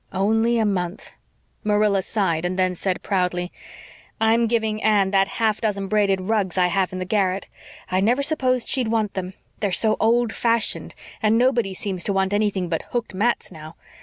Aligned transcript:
Only 0.13 0.57
a 0.57 0.65
month! 0.65 1.11
Marilla 1.63 2.01
sighed 2.01 2.43
and 2.43 2.57
then 2.57 2.73
said 2.73 3.03
proudly: 3.03 3.51
"I'm 4.19 4.47
giving 4.47 4.81
Anne 4.81 5.11
that 5.11 5.27
half 5.27 5.61
dozen 5.61 5.87
braided 5.87 6.21
rugs 6.21 6.57
I 6.57 6.65
have 6.73 6.91
in 6.91 6.97
the 6.97 7.05
garret. 7.05 7.47
I 7.91 7.99
never 7.99 8.23
supposed 8.23 8.67
she'd 8.67 8.87
want 8.87 9.13
them 9.13 9.35
they're 9.59 9.71
so 9.71 9.97
old 9.99 10.33
fashioned, 10.33 10.95
and 11.21 11.37
nobody 11.37 11.75
seems 11.75 12.03
to 12.05 12.13
want 12.13 12.33
anything 12.33 12.67
but 12.67 12.81
hooked 12.89 13.13
mats 13.13 13.51
now. 13.51 13.75